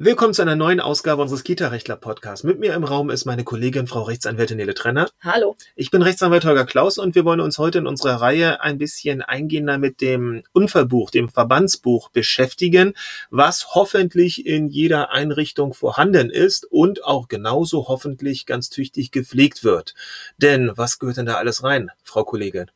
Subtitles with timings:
[0.00, 2.44] Willkommen zu einer neuen Ausgabe unseres Kita-Rechtler-Podcasts.
[2.44, 5.10] Mit mir im Raum ist meine Kollegin Frau Rechtsanwältin Nele Trenner.
[5.24, 5.56] Hallo.
[5.74, 9.22] Ich bin Rechtsanwalt Holger Klaus und wir wollen uns heute in unserer Reihe ein bisschen
[9.22, 12.94] eingehender mit dem Unfallbuch, dem Verbandsbuch beschäftigen,
[13.30, 19.96] was hoffentlich in jeder Einrichtung vorhanden ist und auch genauso hoffentlich ganz tüchtig gepflegt wird.
[20.36, 22.70] Denn was gehört denn da alles rein, Frau Kollegin?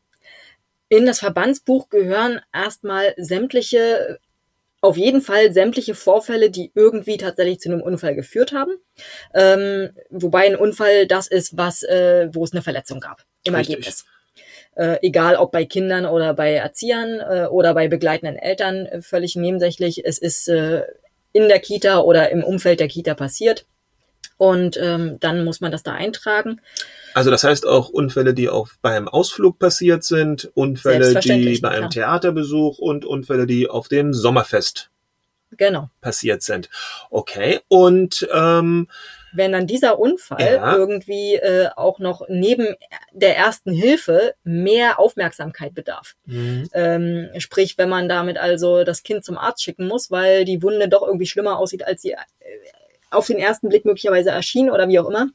[0.89, 4.19] In das Verbandsbuch gehören erstmal sämtliche
[4.83, 8.73] auf jeden Fall sämtliche Vorfälle, die irgendwie tatsächlich zu einem Unfall geführt haben.
[9.33, 13.77] Ähm, wobei ein Unfall das ist, was, äh, wo es eine Verletzung gab im Richtig.
[13.77, 14.05] Ergebnis.
[14.75, 19.37] Äh, egal ob bei Kindern oder bei Erziehern äh, oder bei begleitenden Eltern, äh, völlig
[19.37, 20.05] nebensächlich.
[20.05, 20.83] Es ist äh,
[21.33, 23.67] in der Kita oder im Umfeld der Kita passiert.
[24.37, 26.61] Und ähm, dann muss man das da eintragen.
[27.15, 31.91] Also das heißt auch Unfälle, die auch beim Ausflug passiert sind, Unfälle, die bei einem.
[31.91, 34.91] Theaterbesuch und Unfälle, die auf dem Sommerfest
[35.57, 35.91] genau.
[36.01, 36.71] passiert sind.
[37.11, 38.89] Okay, und ähm,
[39.35, 40.77] wenn dann dieser Unfall ja.
[40.77, 42.75] irgendwie äh, auch noch neben
[43.13, 46.17] der ersten Hilfe mehr Aufmerksamkeit bedarf.
[46.27, 46.69] Mhm.
[46.75, 50.89] Ähm, sprich, wenn man damit also das Kind zum Arzt schicken muss, weil die Wunde
[50.89, 52.17] doch irgendwie schlimmer aussieht, als sie äh,
[53.13, 55.29] auf den ersten Blick möglicherweise erschien oder wie auch immer,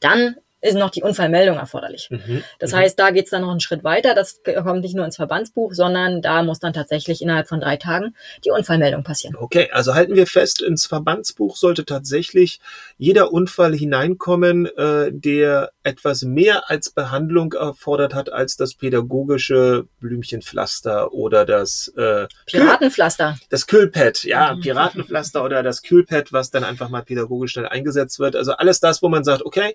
[0.00, 2.08] dann ist noch die Unfallmeldung erforderlich.
[2.10, 2.42] Mhm.
[2.58, 2.76] Das mhm.
[2.76, 4.14] heißt, da geht's dann noch einen Schritt weiter.
[4.14, 8.14] Das kommt nicht nur ins Verbandsbuch, sondern da muss dann tatsächlich innerhalb von drei Tagen
[8.44, 9.36] die Unfallmeldung passieren.
[9.36, 12.60] Okay, also halten wir fest, ins Verbandsbuch sollte tatsächlich
[12.96, 21.12] jeder Unfall hineinkommen, äh, der etwas mehr als Behandlung erfordert hat als das pädagogische Blümchenpflaster
[21.12, 23.36] oder das äh, Piratenpflaster.
[23.50, 24.60] Das Kühlpad, ja, mhm.
[24.62, 28.34] Piratenpflaster oder das Kühlpad, was dann einfach mal pädagogisch schnell eingesetzt wird.
[28.34, 29.74] Also alles das, wo man sagt, okay,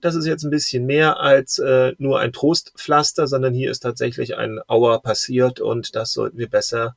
[0.00, 4.36] das ist jetzt ein bisschen mehr als äh, nur ein Trostpflaster, sondern hier ist tatsächlich
[4.36, 6.96] ein Auer passiert und das sollten wir besser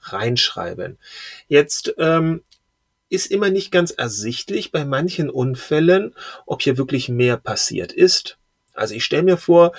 [0.00, 0.98] reinschreiben.
[1.48, 2.42] Jetzt ähm,
[3.08, 6.14] ist immer nicht ganz ersichtlich bei manchen Unfällen,
[6.46, 8.38] ob hier wirklich mehr passiert ist.
[8.74, 9.72] Also ich stelle mir vor,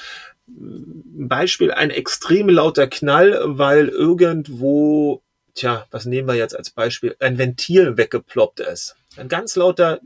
[0.48, 5.22] Beispiel ein extrem lauter Knall, weil irgendwo,
[5.54, 8.96] tja, was nehmen wir jetzt als Beispiel, ein Ventil weggeploppt ist.
[9.16, 10.00] Ein ganz lauter,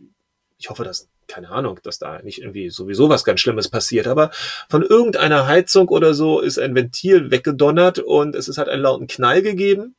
[0.57, 4.29] ich hoffe, das keine Ahnung, dass da nicht irgendwie sowieso was ganz Schlimmes passiert, aber
[4.69, 9.07] von irgendeiner Heizung oder so ist ein Ventil weggedonnert und es ist halt einen lauten
[9.07, 9.95] Knall gegeben.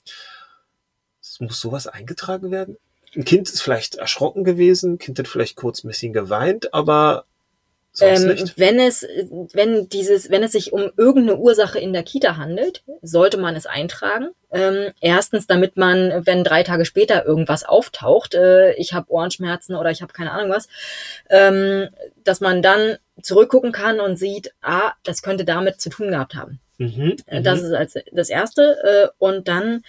[1.21, 2.77] Es muss sowas eingetragen werden.
[3.17, 7.25] Ein Kind ist vielleicht erschrocken gewesen, ein Kind hat vielleicht kurz ein bisschen geweint, aber
[8.01, 9.07] ähm, wenn es,
[9.53, 13.67] wenn dieses, wenn es sich um irgendeine Ursache in der Kita handelt, sollte man es
[13.67, 14.31] eintragen.
[14.51, 19.91] Ähm, erstens, damit man, wenn drei Tage später irgendwas auftaucht, äh, ich habe Ohrenschmerzen oder
[19.91, 20.69] ich habe keine Ahnung was,
[21.31, 21.89] ähm,
[22.25, 26.61] dass man dann zurückgucken kann und sieht, ah, das könnte damit zu tun gehabt haben.
[26.79, 27.67] Mhm, äh, das mhm.
[27.67, 28.77] ist als das erste.
[28.83, 29.85] Äh, und dann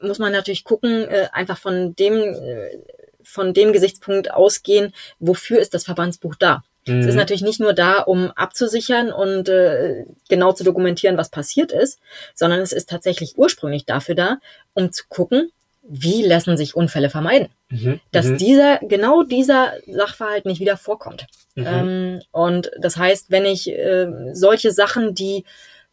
[0.00, 2.78] muss man natürlich gucken, äh, einfach von dem, äh,
[3.22, 6.62] von dem Gesichtspunkt ausgehen, wofür ist das Verbandsbuch da?
[6.86, 7.00] Mhm.
[7.00, 7.18] Es ist mhm.
[7.18, 12.00] natürlich nicht nur da, um abzusichern und äh, genau zu dokumentieren, was passiert ist,
[12.34, 14.38] sondern es ist tatsächlich ursprünglich dafür da,
[14.74, 15.50] um zu gucken,
[15.88, 17.48] wie lassen sich Unfälle vermeiden.
[17.68, 18.00] Mhm.
[18.12, 18.38] Dass mhm.
[18.38, 21.26] dieser, genau dieser Sachverhalt nicht wieder vorkommt.
[21.54, 21.66] Mhm.
[21.66, 25.44] Ähm, und das heißt, wenn ich äh, solche Sachen, die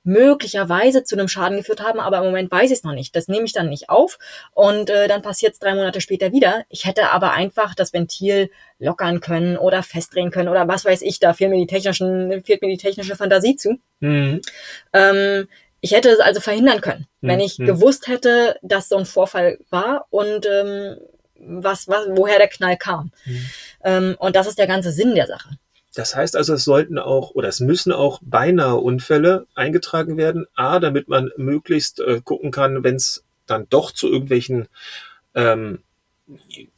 [0.03, 3.16] möglicherweise zu einem Schaden geführt haben, aber im Moment weiß ich es noch nicht.
[3.16, 4.19] Das nehme ich dann nicht auf
[4.53, 6.66] und äh, dann passiert es drei Monate später wieder.
[6.69, 8.50] Ich hätte aber einfach das Ventil
[8.80, 12.62] lockern können oder festdrehen können oder was weiß ich, da fehlt mir die, technischen, fehlt
[12.62, 13.80] mir die technische Fantasie zu.
[14.02, 14.42] Mhm.
[14.92, 15.47] Ähm,
[15.80, 17.28] ich hätte es also verhindern können, mhm.
[17.28, 17.66] wenn ich mhm.
[17.66, 20.97] gewusst hätte, dass so ein Vorfall war und ähm,
[21.36, 23.12] was, was, woher der Knall kam.
[23.25, 23.50] Mhm.
[23.84, 25.50] Ähm, und das ist der ganze Sinn der Sache.
[25.96, 30.46] Das heißt also, es sollten auch oder es müssen auch beinahe Unfälle eingetragen werden.
[30.56, 34.68] A, damit man möglichst äh, gucken kann, wenn es dann doch zu irgendwelchen
[35.36, 35.80] ähm,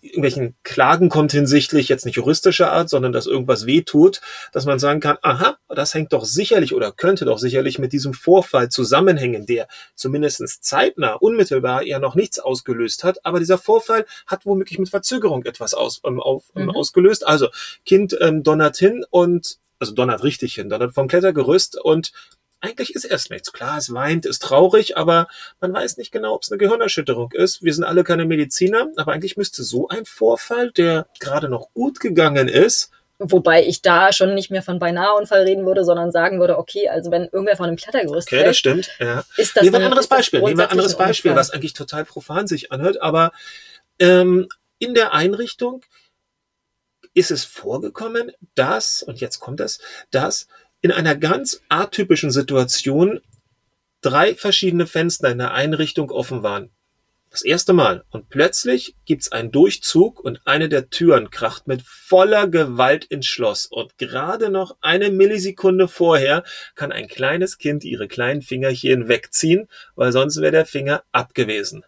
[0.01, 4.99] irgendwelchen Klagen kommt hinsichtlich jetzt nicht juristischer Art, sondern dass irgendwas wehtut, dass man sagen
[4.99, 9.67] kann, aha, das hängt doch sicherlich oder könnte doch sicherlich mit diesem Vorfall zusammenhängen, der
[9.93, 15.45] zumindestens zeitnah, unmittelbar ja noch nichts ausgelöst hat, aber dieser Vorfall hat womöglich mit Verzögerung
[15.45, 16.71] etwas aus, ähm, auf, ähm, mhm.
[16.71, 17.25] ausgelöst.
[17.25, 17.49] Also
[17.85, 22.13] Kind ähm, donnert hin und also donnert richtig hin, donnert vom Klettergerüst und
[22.65, 23.53] eigentlich ist erst nichts.
[23.53, 25.27] Klar, es weint, ist traurig, aber
[25.59, 27.63] man weiß nicht genau, ob es eine Gehirnerschütterung ist.
[27.63, 31.99] Wir sind alle keine Mediziner, aber eigentlich müsste so ein Vorfall, der gerade noch gut
[31.99, 36.41] gegangen ist, Wobei ich da schon nicht mehr von beinahe Unfall reden würde, sondern sagen
[36.41, 38.41] würde, okay, also wenn irgendwer von einem Klettergerüst okay, fällt.
[38.41, 39.23] Okay, das stimmt, ja.
[39.37, 42.03] Ist das Nehmen wir ein anderes Beispiel, nehmen wir ein anderes Beispiel, was eigentlich total
[42.03, 43.31] profan sich anhört, aber
[43.99, 45.85] ähm, in der Einrichtung
[47.13, 49.79] ist es vorgekommen, dass, und jetzt kommt das,
[50.11, 50.47] dass
[50.85, 53.19] in einer ganz atypischen Situation
[54.01, 56.69] drei verschiedene Fenster in der Einrichtung offen waren.
[57.31, 58.03] Das erste Mal.
[58.11, 63.65] Und plötzlich gibt's einen Durchzug und eine der Türen kracht mit voller Gewalt ins Schloss.
[63.65, 66.43] Und gerade noch eine Millisekunde vorher
[66.75, 71.83] kann ein kleines Kind ihre kleinen Fingerchen wegziehen, weil sonst wäre der Finger abgewesen.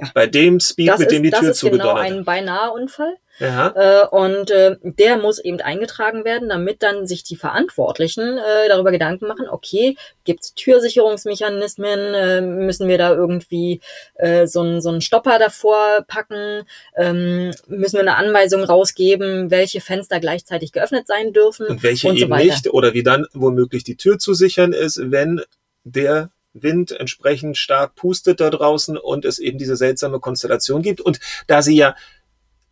[0.00, 0.10] Ja.
[0.14, 2.72] Bei dem Speed, das mit ist, dem die das Tür ist genau zugedonnert ein beinahe
[2.72, 3.16] Unfall.
[3.38, 4.04] Ja.
[4.04, 8.90] Äh, und äh, der muss eben eingetragen werden, damit dann sich die Verantwortlichen äh, darüber
[8.90, 13.80] Gedanken machen, okay, gibt's Türsicherungsmechanismen, äh, müssen wir da irgendwie
[14.14, 16.64] äh, so einen so einen Stopper davor packen,
[16.96, 22.18] ähm, müssen wir eine Anweisung rausgeben, welche Fenster gleichzeitig geöffnet sein dürfen Und welche und
[22.18, 22.44] so eben weiter.
[22.44, 22.70] nicht.
[22.70, 25.40] Oder wie dann womöglich die Tür zu sichern ist, wenn
[25.84, 31.00] der Wind entsprechend stark pustet da draußen und es eben diese seltsame Konstellation gibt.
[31.00, 31.94] Und da sie ja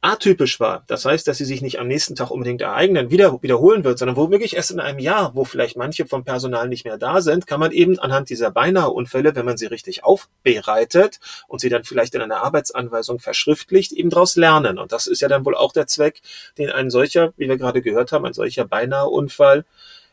[0.00, 3.82] atypisch war, das heißt, dass sie sich nicht am nächsten Tag unbedingt ereignen, wieder, wiederholen
[3.82, 7.20] wird, sondern womöglich erst in einem Jahr, wo vielleicht manche vom Personal nicht mehr da
[7.20, 11.68] sind, kann man eben anhand dieser beinahe Unfälle, wenn man sie richtig aufbereitet und sie
[11.68, 14.78] dann vielleicht in einer Arbeitsanweisung verschriftlicht, eben daraus lernen.
[14.78, 16.22] Und das ist ja dann wohl auch der Zweck,
[16.58, 19.64] den ein solcher, wie wir gerade gehört haben, ein solcher beinahe Unfall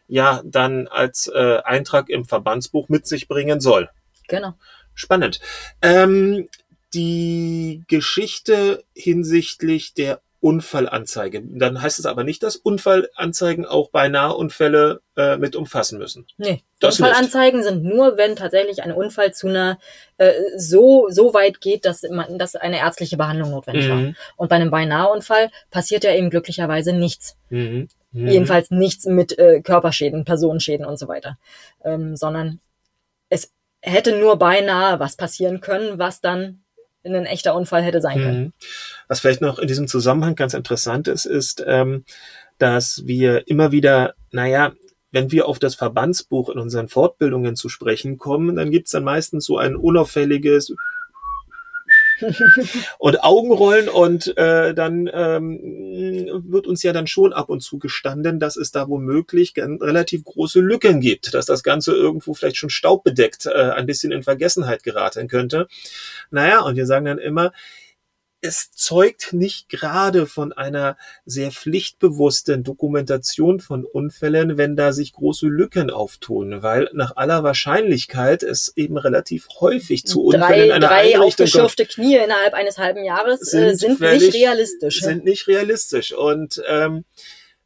[0.07, 3.89] ja dann als äh, Eintrag im Verbandsbuch mit sich bringen soll.
[4.27, 4.53] Genau.
[4.93, 5.39] Spannend.
[5.81, 6.47] Ähm,
[6.93, 11.41] die Geschichte hinsichtlich der Unfallanzeige.
[11.43, 16.27] Dann heißt es aber nicht, dass Unfallanzeigen auch beinahe Unfälle äh, mit umfassen müssen.
[16.37, 19.79] Nee, Das Unfallanzeigen sind nur, wenn tatsächlich ein Unfall zu einer
[20.19, 23.95] äh, so so weit geht, dass man, dass eine ärztliche Behandlung notwendig war.
[23.95, 24.15] Mhm.
[24.35, 27.37] Und bei einem Beinahe-Unfall passiert ja eben glücklicherweise nichts.
[27.49, 27.87] Mhm.
[28.15, 28.27] Mhm.
[28.27, 31.37] Jedenfalls nichts mit äh, Körperschäden, Personenschäden und so weiter.
[31.83, 32.59] Ähm, sondern
[33.29, 33.51] es
[33.81, 36.61] hätte nur beinahe was passieren können, was dann
[37.03, 38.43] ein echter Unfall hätte sein können.
[38.45, 38.53] Mhm.
[39.09, 42.05] Was vielleicht noch in diesem Zusammenhang ganz interessant ist, ist, ähm,
[42.57, 44.71] dass wir immer wieder, naja,
[45.11, 49.45] wenn wir auf das Verbandsbuch in unseren Fortbildungen zu sprechen kommen, dann gibt's dann meistens
[49.45, 50.73] so ein unauffälliges
[52.97, 58.39] und Augenrollen und äh, dann ähm, wird uns ja dann schon ab und zu gestanden,
[58.39, 63.45] dass es da womöglich relativ große Lücken gibt, dass das Ganze irgendwo vielleicht schon staubbedeckt
[63.45, 65.67] äh, ein bisschen in Vergessenheit geraten könnte.
[66.31, 67.51] Naja, und wir sagen dann immer,
[68.45, 75.47] es zeugt nicht gerade von einer sehr pflichtbewussten Dokumentation von Unfällen, wenn da sich große
[75.47, 80.87] Lücken auftun, weil nach aller Wahrscheinlichkeit es eben relativ häufig zu Unfällen drei in einer
[80.87, 85.01] drei Einrichtung aufgeschürfte Knie innerhalb eines halben Jahres äh, Sind sind völlig- nicht realistisch.
[85.01, 86.13] sind nicht realistisch.
[86.13, 87.03] Und ähm,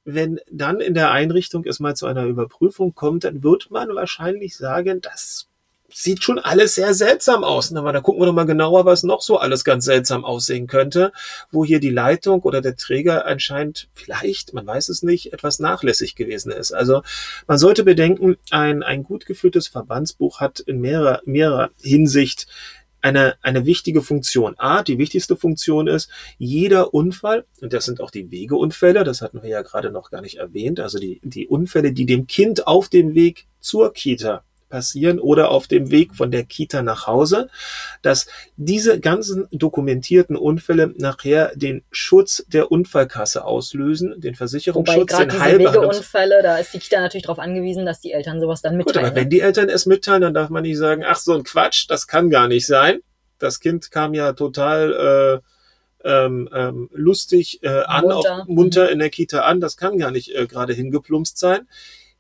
[0.06, 4.56] wenn dann in der Einrichtung es mal zu einer Überprüfung kommt, dann wird man wahrscheinlich
[4.58, 5.49] sagen, das
[5.94, 7.74] sieht schon alles sehr seltsam aus.
[7.74, 11.12] Aber da gucken wir doch mal genauer, was noch so alles ganz seltsam aussehen könnte,
[11.52, 16.16] wo hier die Leitung oder der Träger anscheinend vielleicht, man weiß es nicht, etwas nachlässig
[16.16, 16.72] gewesen ist.
[16.72, 17.02] Also
[17.48, 22.48] man sollte bedenken, ein, ein gut geführtes Verbandsbuch hat in mehrerer, mehrerer Hinsicht
[23.02, 24.56] eine, eine wichtige Funktion.
[24.58, 29.42] A, die wichtigste Funktion ist, jeder Unfall, und das sind auch die Wegeunfälle, das hatten
[29.42, 32.90] wir ja gerade noch gar nicht erwähnt, also die, die Unfälle, die dem Kind auf
[32.90, 37.50] dem Weg zur Kita passieren oder auf dem Weg von der Kita nach Hause,
[38.02, 45.26] dass diese ganzen dokumentierten Unfälle nachher den Schutz der Unfallkasse auslösen, den Wobei Versicherungsschutz, gerade
[45.26, 45.96] den diese Heilbehandlungs...
[45.96, 49.08] Wegeunfälle, da ist die Kita natürlich darauf angewiesen, dass die Eltern sowas dann Gut, mitteilen.
[49.08, 51.86] aber wenn die Eltern es mitteilen, dann darf man nicht sagen, ach so ein Quatsch,
[51.90, 53.00] das kann gar nicht sein.
[53.40, 55.50] Das Kind kam ja total äh,
[56.04, 58.42] ähm, ähm, lustig äh, an, Munter.
[58.42, 61.68] Auf, munter in der Kita an, das kann gar nicht äh, gerade hingeplumpst sein.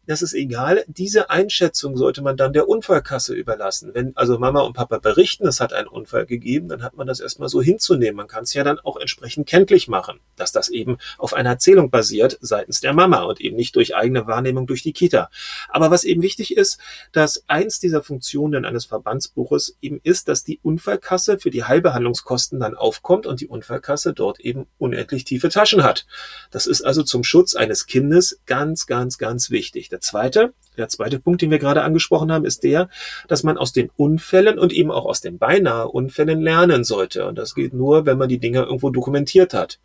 [0.09, 0.83] Das ist egal.
[0.87, 3.91] Diese Einschätzung sollte man dann der Unfallkasse überlassen.
[3.93, 7.19] Wenn also Mama und Papa berichten, es hat einen Unfall gegeben, dann hat man das
[7.19, 8.15] erstmal so hinzunehmen.
[8.15, 11.91] Man kann es ja dann auch entsprechend kenntlich machen, dass das eben auf einer Erzählung
[11.91, 15.29] basiert seitens der Mama und eben nicht durch eigene Wahrnehmung durch die Kita.
[15.67, 16.79] Aber was eben wichtig ist,
[17.11, 22.75] dass eins dieser Funktionen eines Verbandsbuches eben ist, dass die Unfallkasse für die Heilbehandlungskosten dann
[22.75, 26.07] aufkommt und die Unfallkasse dort eben unendlich tiefe Taschen hat.
[26.49, 29.89] Das ist also zum Schutz eines Kindes ganz, ganz, ganz wichtig.
[29.99, 32.87] Der zweite, der zweite Punkt, den wir gerade angesprochen haben, ist der,
[33.27, 37.27] dass man aus den Unfällen und eben auch aus den beinahe Unfällen lernen sollte.
[37.27, 39.79] Und das geht nur, wenn man die Dinge irgendwo dokumentiert hat.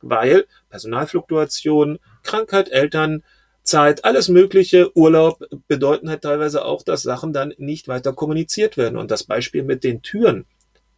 [0.00, 3.22] Weil Personalfluktuation, Krankheit, Eltern,
[3.64, 8.96] Zeit, alles Mögliche, Urlaub bedeuten halt teilweise auch, dass Sachen dann nicht weiter kommuniziert werden.
[8.96, 10.46] Und das Beispiel mit den Türen,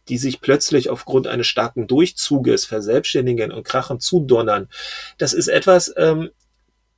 [0.07, 4.69] die sich plötzlich aufgrund eines starken Durchzuges verselbstständigen und krachen zudonnern,
[5.17, 6.29] das ist etwas, ähm,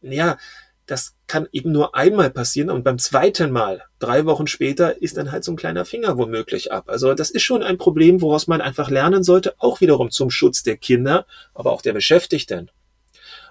[0.01, 0.37] ja,
[0.85, 5.31] das kann eben nur einmal passieren und beim zweiten Mal, drei Wochen später, ist dann
[5.31, 6.85] halt so ein kleiner Finger womöglich ab.
[6.87, 10.63] Also das ist schon ein Problem, woraus man einfach lernen sollte, auch wiederum zum Schutz
[10.63, 12.69] der Kinder, aber auch der Beschäftigten.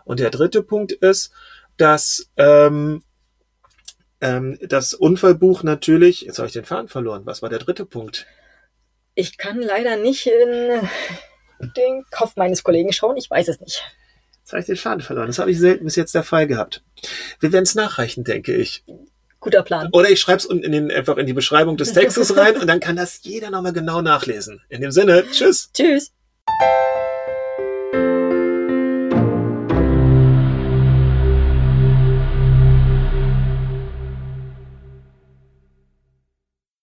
[0.05, 1.33] Und der dritte Punkt ist,
[1.77, 3.03] dass ähm,
[4.21, 8.27] ähm, das Unfallbuch natürlich, jetzt habe ich den Faden verloren, was war der dritte Punkt?
[9.15, 10.89] Ich kann leider nicht in
[11.77, 13.17] den Kopf meines Kollegen schauen.
[13.17, 13.83] Ich weiß es nicht.
[14.45, 15.29] Jetzt habe ich den Faden verloren.
[15.29, 16.83] Das habe ich selten bis jetzt der Fall gehabt.
[17.41, 18.85] Wir werden es nachreichen, denke ich.
[19.41, 19.89] Guter Plan.
[19.93, 22.67] Oder ich schreibe es unten in den, einfach in die Beschreibung des Textes rein und
[22.67, 24.61] dann kann das jeder nochmal genau nachlesen.
[24.69, 25.71] In dem Sinne, tschüss.
[25.73, 26.13] Tschüss.